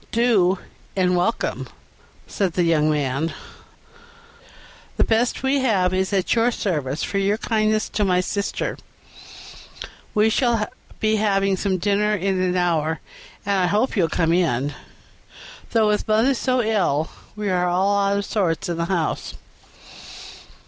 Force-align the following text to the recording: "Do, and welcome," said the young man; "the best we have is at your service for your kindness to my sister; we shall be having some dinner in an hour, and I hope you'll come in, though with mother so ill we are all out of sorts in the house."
"Do, 0.11 0.57
and 0.95 1.15
welcome," 1.15 1.67
said 2.25 2.53
the 2.53 2.63
young 2.63 2.89
man; 2.89 3.35
"the 4.97 5.03
best 5.03 5.43
we 5.43 5.59
have 5.59 5.93
is 5.93 6.11
at 6.11 6.33
your 6.33 6.49
service 6.51 7.03
for 7.03 7.19
your 7.19 7.37
kindness 7.37 7.87
to 7.89 8.03
my 8.03 8.19
sister; 8.19 8.79
we 10.15 10.31
shall 10.31 10.67
be 10.99 11.17
having 11.17 11.55
some 11.55 11.77
dinner 11.77 12.15
in 12.15 12.41
an 12.41 12.55
hour, 12.57 12.99
and 13.45 13.59
I 13.59 13.67
hope 13.67 13.95
you'll 13.95 14.09
come 14.09 14.33
in, 14.33 14.73
though 15.69 15.89
with 15.89 16.07
mother 16.07 16.33
so 16.33 16.63
ill 16.63 17.11
we 17.35 17.51
are 17.51 17.69
all 17.69 17.95
out 17.99 18.17
of 18.17 18.25
sorts 18.25 18.69
in 18.69 18.77
the 18.77 18.85
house." 18.85 19.35